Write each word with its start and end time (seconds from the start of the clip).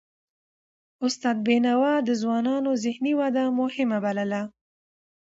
استاد 1.05 1.37
بينوا 1.47 1.93
د 2.07 2.09
ځوانانو 2.21 2.71
ذهني 2.83 3.13
وده 3.21 3.43
مهمه 3.59 3.97
بلله. 4.05 4.41